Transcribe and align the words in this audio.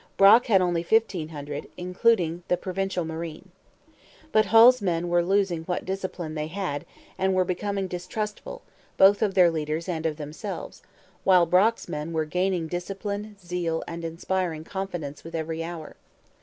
Brock 0.17 0.47
had 0.47 0.61
only 0.63 0.81
fifteen 0.81 1.27
hundred, 1.29 1.69
including 1.77 2.41
the 2.47 2.57
Provincial 2.57 3.05
Marine. 3.05 3.51
But 4.31 4.47
Hull's 4.47 4.81
men 4.81 5.09
were 5.09 5.23
losing 5.23 5.61
what 5.65 5.85
discipline 5.85 6.33
they 6.33 6.47
had 6.47 6.87
and 7.19 7.35
were 7.35 7.45
becoming 7.45 7.85
distrustful 7.87 8.63
both 8.97 9.21
of 9.21 9.35
their 9.35 9.51
leaders 9.51 9.87
and 9.87 10.07
of 10.07 10.17
themselves; 10.17 10.81
while 11.23 11.45
Brock's 11.45 11.87
men 11.87 12.13
were 12.13 12.25
gaining 12.25 12.65
discipline, 12.65 13.35
zeal, 13.39 13.83
and 13.87 14.03
inspiring 14.03 14.63
confidence 14.63 15.23
with 15.23 15.35
every 15.35 15.63
hour. 15.63 15.95